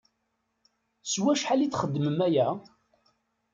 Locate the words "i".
1.65-1.67